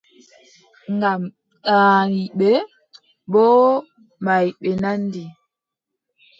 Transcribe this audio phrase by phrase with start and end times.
[0.93, 1.21] Ngam
[1.65, 2.49] ɗaaniiɓe
[3.31, 3.69] boo
[4.23, 5.23] maayɓe nandi.